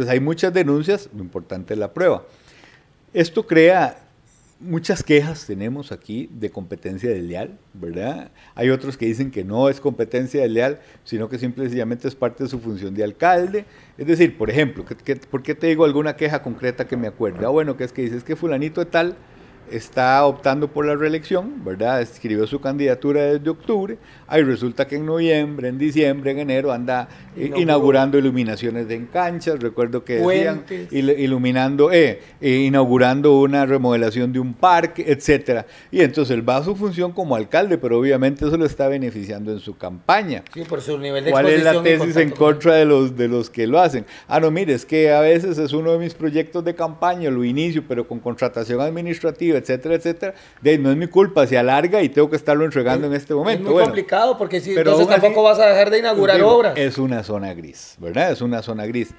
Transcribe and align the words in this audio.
Entonces 0.00 0.14
hay 0.14 0.20
muchas 0.20 0.54
denuncias, 0.54 1.10
lo 1.14 1.20
importante 1.20 1.74
es 1.74 1.78
la 1.78 1.92
prueba. 1.92 2.24
Esto 3.12 3.46
crea 3.46 3.98
muchas 4.58 5.02
quejas 5.02 5.44
tenemos 5.46 5.92
aquí 5.92 6.30
de 6.32 6.48
competencia 6.48 7.10
desleal, 7.10 7.58
¿verdad? 7.74 8.30
Hay 8.54 8.70
otros 8.70 8.96
que 8.96 9.04
dicen 9.04 9.30
que 9.30 9.44
no 9.44 9.68
es 9.68 9.78
competencia 9.78 10.40
desleal, 10.40 10.80
sino 11.04 11.28
que 11.28 11.38
simplemente 11.38 12.08
es 12.08 12.14
parte 12.14 12.44
de 12.44 12.48
su 12.48 12.60
función 12.60 12.94
de 12.94 13.04
alcalde. 13.04 13.66
Es 13.98 14.06
decir, 14.06 14.38
por 14.38 14.48
ejemplo, 14.48 14.86
por 15.30 15.42
qué 15.42 15.54
te 15.54 15.66
digo 15.66 15.84
alguna 15.84 16.16
queja 16.16 16.42
concreta 16.42 16.86
que 16.86 16.96
me 16.96 17.06
acuerde? 17.06 17.44
Ah, 17.44 17.50
bueno, 17.50 17.76
que 17.76 17.84
es 17.84 17.92
que 17.92 18.00
dices 18.00 18.24
que 18.24 18.36
fulanito 18.36 18.82
de 18.82 18.90
tal 18.90 19.16
está 19.70 20.24
optando 20.24 20.68
por 20.68 20.86
la 20.86 20.96
reelección, 20.96 21.64
¿verdad? 21.64 22.00
Escribió 22.00 22.46
su 22.46 22.60
candidatura 22.60 23.22
desde 23.22 23.50
octubre, 23.50 23.98
ahí 24.26 24.42
resulta 24.42 24.86
que 24.86 24.96
en 24.96 25.06
noviembre, 25.06 25.68
en 25.68 25.78
diciembre, 25.78 26.30
en 26.30 26.38
enero 26.38 26.72
anda 26.72 27.08
eh, 27.36 27.50
inaugurando 27.56 28.18
iluminaciones 28.18 28.88
de 28.88 28.94
en 28.94 29.06
canchas, 29.06 29.60
recuerdo 29.60 30.04
que 30.04 30.16
decían, 30.16 30.64
iluminando, 30.90 31.90
eh, 31.92 32.20
eh, 32.40 32.50
inaugurando 32.50 33.38
una 33.40 33.66
remodelación 33.66 34.32
de 34.32 34.40
un 34.40 34.54
parque, 34.54 35.04
etcétera. 35.06 35.66
Y 35.90 36.00
entonces 36.00 36.34
él 36.34 36.48
va 36.48 36.56
a 36.56 36.64
su 36.64 36.76
función 36.76 37.12
como 37.12 37.36
alcalde, 37.36 37.78
pero 37.78 37.98
obviamente 37.98 38.46
eso 38.46 38.56
lo 38.56 38.66
está 38.66 38.88
beneficiando 38.88 39.52
en 39.52 39.60
su 39.60 39.76
campaña. 39.76 40.42
Sí, 40.52 40.62
por 40.64 40.80
su 40.80 40.98
nivel 40.98 41.24
de 41.24 41.30
¿Cuál 41.30 41.46
es 41.46 41.62
la 41.62 41.82
tesis 41.82 42.16
en 42.16 42.30
contra 42.30 42.74
de 42.74 42.84
los, 42.84 43.16
de 43.16 43.28
los 43.28 43.50
que 43.50 43.66
lo 43.66 43.80
hacen? 43.80 44.04
Ah, 44.28 44.40
no, 44.40 44.50
mire, 44.50 44.74
es 44.74 44.84
que 44.84 45.12
a 45.12 45.20
veces 45.20 45.58
es 45.58 45.72
uno 45.72 45.92
de 45.92 45.98
mis 45.98 46.14
proyectos 46.14 46.64
de 46.64 46.74
campaña, 46.74 47.30
lo 47.30 47.44
inicio, 47.44 47.84
pero 47.86 48.06
con 48.06 48.20
contratación 48.20 48.80
administrativa, 48.80 49.59
etcétera, 49.60 49.94
etcétera, 49.94 50.34
de, 50.60 50.78
no 50.78 50.90
es 50.90 50.96
mi 50.96 51.06
culpa, 51.06 51.46
se 51.46 51.56
alarga 51.56 52.02
y 52.02 52.08
tengo 52.08 52.28
que 52.28 52.36
estarlo 52.36 52.64
entregando 52.64 53.06
en 53.06 53.14
este 53.14 53.34
momento. 53.34 53.68
Es 53.68 53.74
muy 53.74 53.82
complicado 53.84 54.36
porque 54.36 54.60
si 54.60 54.76
entonces 54.76 55.06
tampoco 55.06 55.42
vas 55.42 55.58
a 55.58 55.66
dejar 55.66 55.90
de 55.90 55.98
inaugurar 55.98 56.42
obras. 56.42 56.76
Es 56.76 56.98
una 56.98 57.22
zona 57.22 57.54
gris, 57.54 57.96
¿verdad? 57.98 58.32
Es 58.32 58.40
una 58.40 58.62
zona 58.62 58.86
gris. 58.86 59.14